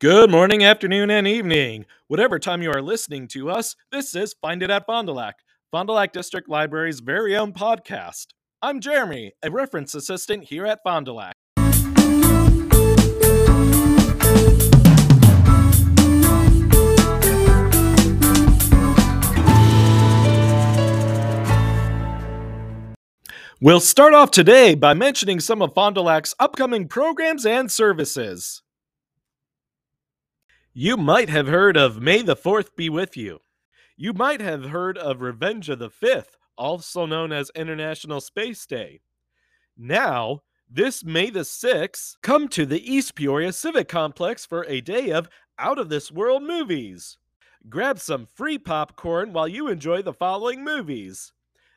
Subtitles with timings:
[0.00, 1.84] Good morning, afternoon, and evening.
[2.08, 5.40] Whatever time you are listening to us, this is Find It at Fond du Lac,
[5.70, 8.28] Fond du Lac District Library's very own podcast.
[8.62, 11.34] I'm Jeremy, a reference assistant here at Fond du Lac.
[23.60, 28.62] We'll start off today by mentioning some of Fond du Lac's upcoming programs and services.
[30.82, 33.40] You might have heard of May the 4th Be With You.
[33.98, 39.02] You might have heard of Revenge of the 5th, also known as International Space Day.
[39.76, 40.40] Now,
[40.70, 45.28] this May the 6th, come to the East Peoria Civic Complex for a day of
[45.58, 47.18] out of this world movies.
[47.68, 51.34] Grab some free popcorn while you enjoy the following movies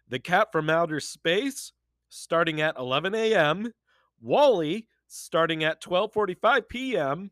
[0.08, 1.74] The Cat from Outer Space,
[2.08, 3.74] starting at 11 a.m.,
[4.22, 7.32] WALL-E, starting at 12:45 p.m.,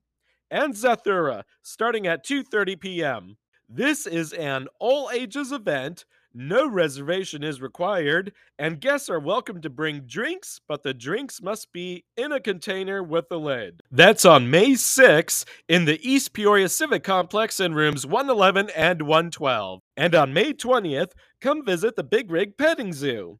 [0.52, 3.38] and Zathura, starting at 2:30 p.m.
[3.68, 6.06] This is an all ages event.
[6.34, 11.74] No reservation is required, and guests are welcome to bring drinks, but the drinks must
[11.74, 13.82] be in a container with a lid.
[13.92, 19.82] That's on May 6 in the East Peoria Civic Complex in rooms 111 and 112.
[19.98, 23.40] And on May 20th, come visit the Big Rig Petting Zoo.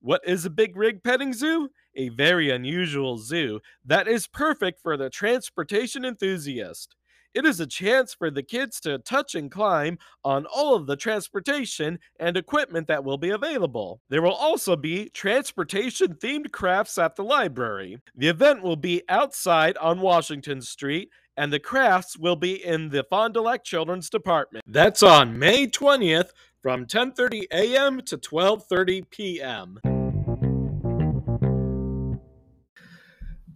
[0.00, 1.70] What is a Big Rig Petting Zoo?
[1.96, 6.94] A very unusual zoo that is perfect for the transportation enthusiast.
[7.36, 10.96] It is a chance for the kids to touch and climb on all of the
[10.96, 14.00] transportation and equipment that will be available.
[14.08, 18.00] There will also be transportation themed crafts at the library.
[18.14, 23.04] The event will be outside on Washington Street and the crafts will be in the
[23.04, 24.64] Fond du Lac Children's Department.
[24.66, 26.30] That's on May 20th
[26.62, 28.00] from 10:30 a.m.
[28.06, 29.78] to 12:30 p.m.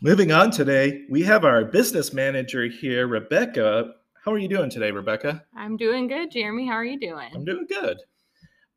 [0.02, 3.96] Moving on today, we have our business manager here, Rebecca.
[4.24, 5.44] How are you doing today, Rebecca?
[5.54, 6.66] I'm doing good, Jeremy.
[6.66, 7.28] How are you doing?
[7.34, 7.98] I'm doing good.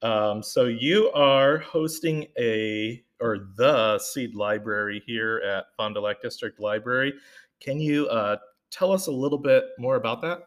[0.02, 6.22] Um, so you are hosting a or the seed library here at Fond du Lac
[6.22, 7.14] District Library.
[7.62, 8.36] Can you uh,
[8.70, 10.40] tell us a little bit more about that?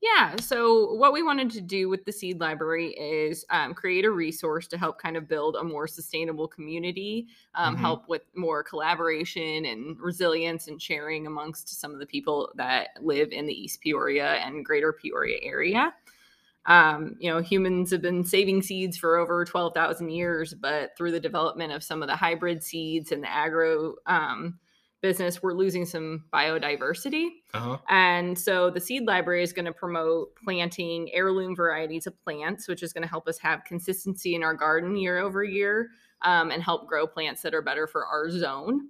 [0.00, 0.36] Yeah.
[0.36, 4.68] So, what we wanted to do with the seed library is um, create a resource
[4.68, 7.26] to help kind of build a more sustainable community,
[7.56, 7.80] um, Mhm.
[7.80, 13.32] help with more collaboration and resilience and sharing amongst some of the people that live
[13.32, 15.92] in the East Peoria and greater Peoria area.
[16.66, 21.20] Um, you know, humans have been saving seeds for over 12,000 years, but through the
[21.20, 24.58] development of some of the hybrid seeds and the agro um,
[25.00, 27.28] business, we're losing some biodiversity.
[27.54, 27.78] Uh-huh.
[27.88, 32.82] And so the seed library is going to promote planting heirloom varieties of plants, which
[32.82, 35.88] is going to help us have consistency in our garden year over year
[36.22, 38.88] um, and help grow plants that are better for our zone.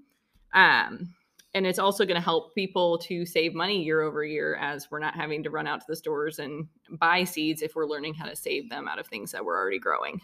[0.54, 1.14] Um,
[1.54, 4.98] and it's also going to help people to save money year over year as we're
[4.98, 8.26] not having to run out to the stores and buy seeds if we're learning how
[8.26, 10.20] to save them out of things that we're already growing.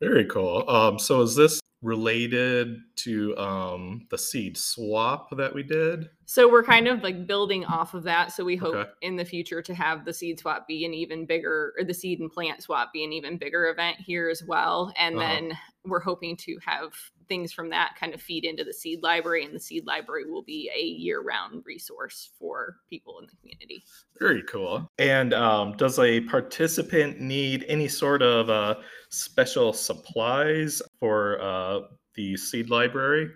[0.00, 0.68] Very cool.
[0.68, 6.08] Um, so is this related to um, the seed swap that we did?
[6.26, 8.32] So we're kind of like building off of that.
[8.32, 8.90] So we hope Okay.
[9.02, 12.20] in the future to have the seed swap be an even bigger, or the seed
[12.20, 14.92] and plant swap be an even bigger event here as well.
[14.96, 15.26] And Uh-huh.
[15.26, 16.92] then we're hoping to have
[17.28, 20.42] things from that kind of feed into the seed library, and the seed library will
[20.42, 23.84] be a year-round resource for people in the community.
[24.18, 24.90] Very cool.
[24.98, 28.76] And um, does a participant need any sort of uh,
[29.10, 31.80] special supplies for uh,
[32.14, 33.30] the seed library?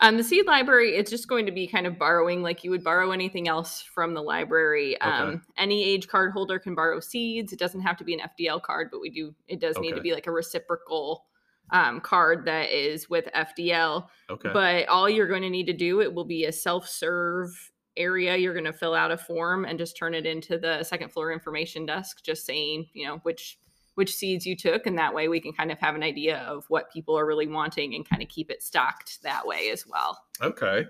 [0.00, 2.84] Um, the seed library, it's just going to be kind of borrowing like you would
[2.84, 5.00] borrow anything else from the library.
[5.00, 7.52] Um, Any age card holder can borrow seeds.
[7.52, 9.34] It doesn't have to be an FDL card, but we do.
[9.48, 11.24] It does need to be like a reciprocal
[11.70, 14.06] um, card that is with FDL.
[14.30, 14.50] Okay.
[14.52, 17.50] But all you're going to need to do, it will be a self-serve
[17.96, 18.36] area.
[18.36, 21.32] You're going to fill out a form and just turn it into the second floor
[21.32, 23.58] information desk, just saying, you know, which
[23.94, 26.66] which seeds you took, and that way we can kind of have an idea of
[26.68, 30.22] what people are really wanting and kind of keep it stocked that way as well.
[30.42, 30.84] Okay.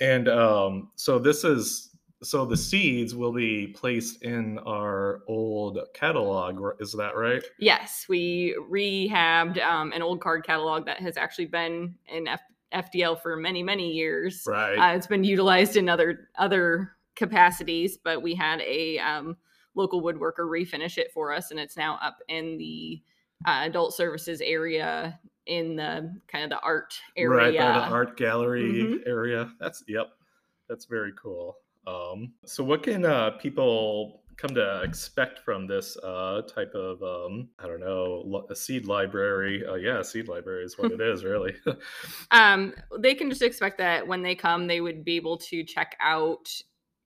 [0.00, 1.90] And um, so this is
[2.24, 6.60] so the seeds will be placed in our old catalog.
[6.80, 7.42] Is that right?
[7.58, 12.40] Yes, we rehabbed um, an old card catalog that has actually been in F-
[12.72, 14.42] FDL for many, many years.
[14.46, 14.76] Right.
[14.76, 19.36] Uh, it's been utilized in other other capacities, but we had a um,
[19.74, 23.02] local woodworker refinish it for us, and it's now up in the
[23.46, 27.36] uh, adult services area in the kind of the art area.
[27.36, 29.06] Right by the art gallery Mhm.
[29.06, 29.52] area.
[29.60, 30.08] That's yep.
[30.68, 31.58] That's very cool.
[31.86, 37.48] Um, so what can uh, people come to expect from this uh, type of um,
[37.58, 39.64] I don't know a seed library?
[39.66, 41.54] Uh, yeah, a seed library is what it is, really.
[42.30, 45.96] um, they can just expect that when they come, they would be able to check
[46.00, 46.48] out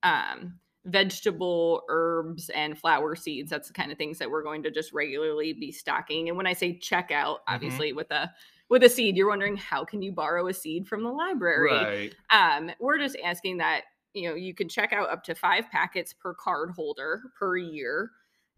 [0.03, 3.49] um, vegetable, herbs, and flower seeds.
[3.49, 6.29] That's the kind of things that we're going to just regularly be stocking.
[6.29, 7.53] And when I say check out, Mhm.
[7.55, 8.31] obviously with a
[8.69, 11.71] with a seed, you're wondering how can you borrow a seed from the library?
[11.71, 12.15] Right.
[12.29, 16.13] Um, we're just asking that you know you can check out up to five packets
[16.13, 18.11] per card holder per year.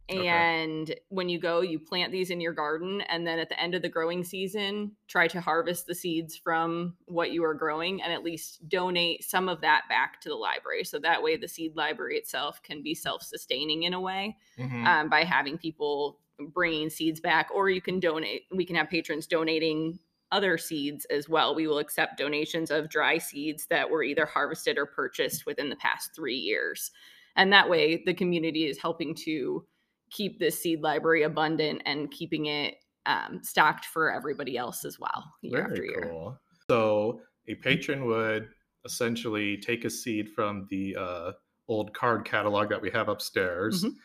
[0.10, 0.28] Okay.
[0.28, 3.76] And when you go, you plant these in your garden, and then at the end
[3.76, 8.12] of the growing season, try to harvest the seeds from what you are growing and
[8.12, 10.84] at least donate some of that back to the library.
[10.84, 14.86] So that way, the seed library itself can be self sustaining in a way Mhm.
[14.86, 18.48] um, by having people bringing seeds back, or you can donate.
[18.52, 20.00] We can have patrons donating
[20.32, 21.54] other seeds as well.
[21.56, 25.76] We will accept donations of dry seeds that were either harvested or purchased within the
[25.76, 26.92] past three years.
[27.36, 29.66] And that way, the community is helping to
[30.10, 32.76] keep this seed library abundant and keeping it
[33.06, 36.10] um, stocked for everybody else as well year after year.
[36.12, 36.38] cool.
[36.68, 38.50] So a patron would
[38.86, 41.32] essentially take a seed from the uh,
[41.68, 43.84] old card catalog that we have upstairs.
[43.84, 43.96] Mhm.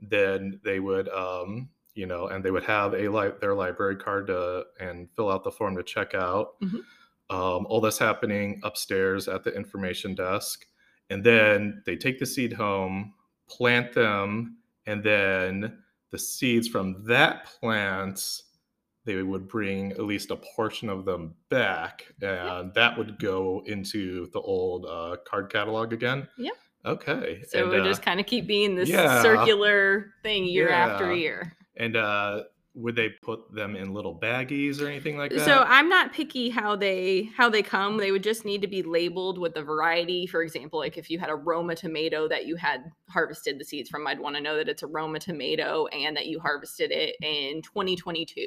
[0.00, 4.28] Then they would, um, you know, and they would have a li- their library card
[4.28, 6.60] to, and fill out the form to check out.
[6.60, 6.84] Mhm.
[7.28, 10.66] Um, all this happening upstairs at the information desk,
[11.10, 13.14] and then they take the seed home,
[13.48, 18.42] plant them, and then the seeds from that plant
[19.04, 24.28] they would bring at least a portion of them back, and that would go into
[24.32, 26.28] the old uh, card catalog again.
[26.36, 26.50] yeah
[26.86, 27.42] Okay.
[27.48, 29.20] So and, would uh, just kind of keep being this yeah.
[29.20, 31.55] circular thing year after year.
[31.76, 32.42] And uh,
[32.76, 35.44] would they put them in little baggies or anything like that?
[35.44, 37.96] So I'm not picky how they how they come.
[37.96, 40.26] They would just need to be labeled with the variety.
[40.26, 43.88] For example, like if you had a Roma tomato that you had harvested the seeds
[43.88, 47.16] from, I'd want to know that it's a Roma tomato and that you harvested it
[47.22, 48.46] in 2022.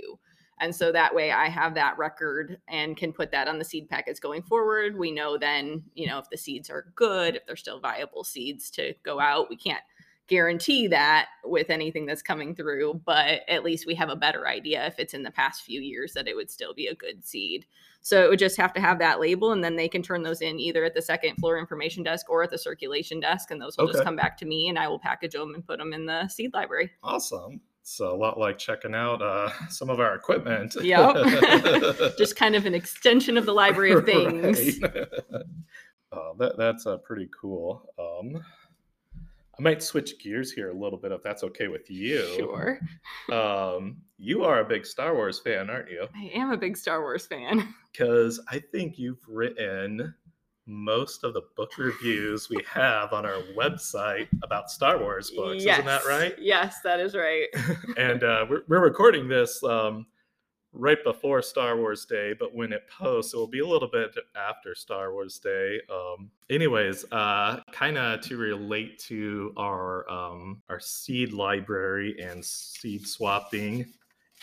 [0.62, 3.90] And so that way I have that record and can put that on the seed
[3.90, 4.98] packets going forward.
[4.98, 8.70] We know then, you know, if the seeds are good, if they're still viable seeds
[8.72, 9.50] to go out.
[9.50, 9.82] We can't
[10.30, 14.86] guarantee that with anything that's coming through, but at least we have a better idea
[14.86, 17.66] if it's in the past few years that it would still be a good seed.
[18.02, 20.42] So it would just have to have that label, and then they can turn those
[20.42, 23.76] in either at the second floor information desk or at the circulation desk, and those
[23.78, 26.06] will just come back to me, and I will package them and put them in
[26.06, 26.92] the seed library.
[27.04, 27.60] awesome.
[27.82, 30.76] It's a lot like checking out uh, some of our equipment.
[30.80, 31.16] Yep.
[32.20, 34.80] Just kind of an extension of the library of things.
[34.80, 34.96] Right.
[36.12, 37.92] uh, that that's uh, pretty cool.
[37.98, 38.44] Um,
[39.60, 42.26] I might switch gears here a little bit if that's okay with you.
[42.38, 42.80] Sure.
[43.30, 46.08] Um, you are a big Star Wars fan, aren't you?
[46.16, 47.74] I am a big Star Wars fan.
[47.92, 50.14] Because I think you've written
[50.68, 55.64] most of the book reviews we have on our website about Star Wars books.
[55.66, 56.36] Isn't that right?
[56.40, 57.48] Yes, that is right.
[57.98, 60.06] and uh, we're, we're recording this um,
[60.80, 64.16] right before Star Wars Day, but when it posts, it will be a little bit
[64.36, 65.80] after Star Wars Day.
[65.92, 73.06] Um, anyways, uh, kind of to relate to our um, our seed library and seed
[73.06, 73.86] swapping,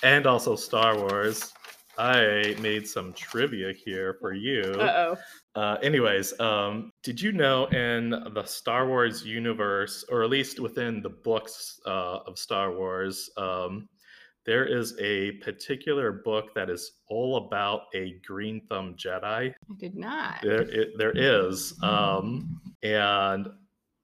[0.03, 1.53] and also Star Wars.
[1.99, 4.63] I made some trivia here for you.
[4.79, 5.17] Uh
[5.57, 5.61] oh.
[5.61, 11.01] Uh, anyways, um, did you know in the Star Wars universe, or at least within
[11.01, 13.89] the books uh, of Star Wars, um,
[14.47, 19.23] there is a particular book that is all about a green thumb Jedi?
[19.25, 20.41] I did not.
[20.43, 23.49] There, it, there is, um, and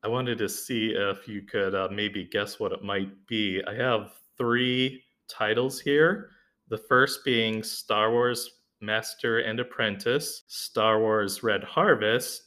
[0.02, 3.62] I wanted to see if you could uh, maybe guess what it might be.
[3.68, 6.30] I have three titles here.
[6.68, 12.42] The first being Star Wars Master and Apprentice, Star Wars Red Harvest,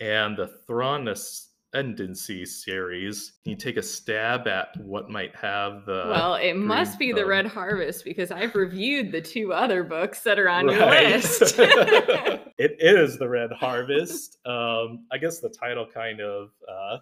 [0.00, 1.04] and the Thrawn
[1.74, 3.32] Ascendancy series.
[3.44, 7.26] Can you take a stab at what might have the well, it must be the.
[7.26, 11.42] Red Harvest because I've reviewed the two other books that are on your list.
[11.58, 14.38] it is the Red Harvest.
[14.46, 16.98] Um, I guess the title kind of uh,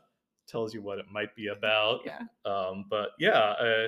[0.48, 2.00] tells you what it might be about.
[2.04, 2.20] yeah.
[2.44, 3.86] Um, but yeah, uh,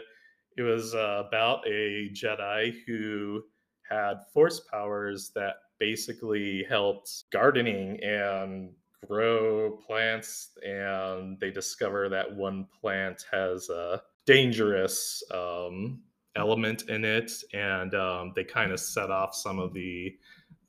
[0.57, 3.43] it was uh, about a Jedi who
[3.89, 8.71] had force powers that basically helped gardening and
[9.07, 10.50] grow plants.
[10.64, 16.02] And they discover that one plant has a dangerous um,
[16.37, 17.31] element in it.
[17.52, 20.17] And um, they kind of set off some of the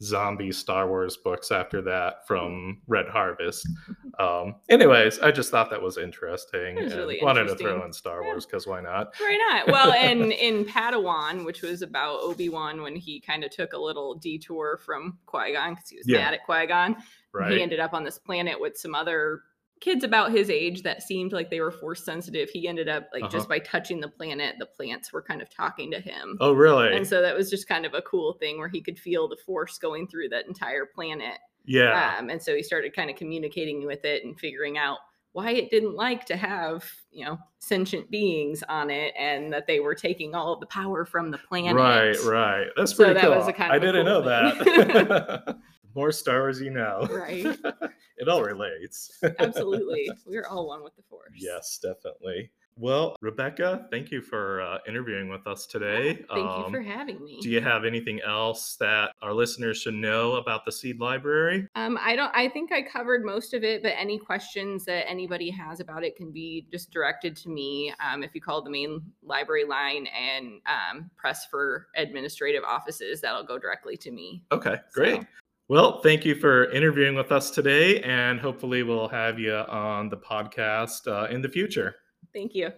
[0.02, 3.68] zombie Star Wars books after that from Red Harvest.
[4.20, 6.76] Um, anyways, I just thought that was interesting.
[6.76, 8.22] Was really wanted to throw in Star.
[8.22, 9.14] Wars because why not?
[9.18, 9.68] Why not?
[9.72, 13.78] Well, and in Padawan, which was about Obi Wan when he kind of took a
[13.78, 16.18] little detour from Qui Gon because he was Yeah.
[16.18, 16.98] mad at Qui Gon.
[17.34, 17.54] Right?
[17.54, 19.44] He ended up on this planet with some other
[19.80, 22.50] kids about his age that seemed like they were force sensitive.
[22.50, 23.32] He ended up like Uh-huh.
[23.32, 26.38] just by touching the planet, the plants were kind of talking to him.
[26.42, 26.96] oh, really?
[26.96, 29.38] And so that was just kind of a cool thing where he could feel the
[29.46, 31.38] force going through that entire planet.
[31.66, 32.16] yeah.
[32.20, 34.98] Um, and so he started kind of communicating with it and figuring out
[35.34, 39.80] why it didn't like to have you know sentient beings on it and that they
[39.80, 42.68] were taking all of the power from the planet Right, right.
[42.76, 43.36] That's So pretty that cool.
[43.38, 44.98] was a kind I of a didn't cool know thing.
[44.98, 45.58] that.
[45.96, 47.08] More Star Wars you know.
[47.12, 47.46] Right.
[48.20, 49.18] it all relates.
[49.40, 52.52] absolutely we're all one with the force Yes, definitely.
[52.80, 56.14] Well, Rebecca, thank you for uh, interviewing with us today.
[56.14, 59.96] thank Um, you for having me Do you have anything else that our listeners should
[59.96, 61.68] know about the Seed Library?
[61.76, 62.32] Um, I don't.
[62.34, 66.16] I think I covered most of it, but any questions that anybody has about it
[66.16, 67.94] can be just directed to me.
[68.02, 73.44] Um, if you call the main library line and um, press for administrative offices, that'll
[73.44, 74.42] go directly to me.
[74.54, 75.22] Okay, great.
[75.22, 75.28] So,
[75.70, 80.18] Well, thank you for interviewing with us today, and hopefully, we'll have you on the
[80.18, 81.98] podcast uh, in the future.
[82.34, 82.72] thank you.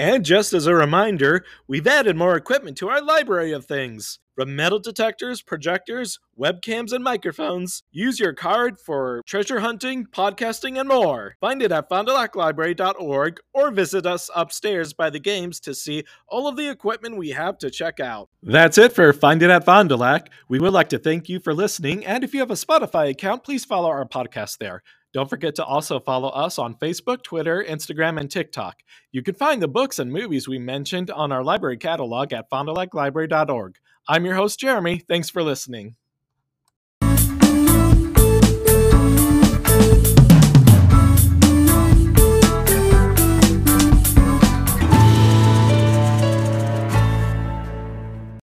[0.00, 4.18] And just as a reminder, we've added more equipment to our library of things.
[4.34, 10.88] From metal detectors, projectors, webcams, and microphones, use your card for treasure hunting, podcasting, and
[10.88, 11.36] more.
[11.38, 16.56] Find it at fondulaclibrary.org or visit us upstairs by the games to see all of
[16.56, 18.30] the equipment we have to check out.
[18.42, 20.30] That's it for Find It at Fond du Lac.
[20.48, 23.44] We would like to thank you for listening, and if you have a Spotify account,
[23.44, 24.82] please follow our podcast there.
[25.12, 28.82] Don't forget to also follow us on Facebook, Twitter, Instagram, and TikTok.
[29.10, 33.76] You can find the books and movies we mentioned on our library catalog at fondulaclibrary.org.
[34.08, 34.98] I'm your host, Jeremy.
[34.98, 35.96] Thanks for listening.